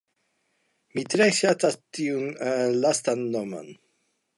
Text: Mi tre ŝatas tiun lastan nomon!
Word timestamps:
Mi 0.95 1.03
tre 1.15 1.29
ŝatas 1.41 1.79
tiun 1.99 2.27
lastan 2.87 3.27
nomon! 3.39 3.75